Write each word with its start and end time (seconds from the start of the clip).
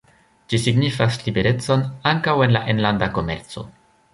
Ĝi 0.53 0.59
signifas 0.61 1.17
liberecon 1.27 1.85
ankaŭ 2.13 2.35
en 2.47 2.57
la 2.59 2.65
enlanda 2.75 3.11
komerco. 3.19 3.69